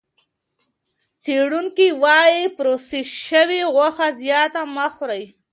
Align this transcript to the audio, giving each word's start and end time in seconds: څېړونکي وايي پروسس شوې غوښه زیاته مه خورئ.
څېړونکي 1.23 1.87
وايي 2.03 2.43
پروسس 2.57 3.07
شوې 3.27 3.61
غوښه 3.73 4.07
زیاته 4.21 4.61
مه 4.75 4.87
خورئ. 4.93 5.23